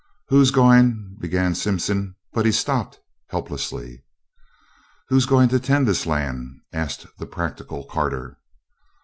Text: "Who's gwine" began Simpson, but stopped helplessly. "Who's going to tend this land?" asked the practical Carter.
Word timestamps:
"Who's 0.29 0.49
gwine" 0.49 1.09
began 1.21 1.53
Simpson, 1.53 2.15
but 2.33 2.51
stopped 2.55 2.99
helplessly. 3.27 4.03
"Who's 5.09 5.27
going 5.27 5.49
to 5.49 5.59
tend 5.59 5.87
this 5.87 6.07
land?" 6.07 6.55
asked 6.73 7.05
the 7.19 7.27
practical 7.27 7.83
Carter. 7.85 8.39